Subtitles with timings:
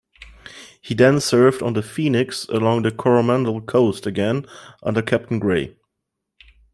[0.81, 4.47] He then served on the "Phoenix" along the Coromandel Coast again
[4.81, 5.75] under Captain Gray.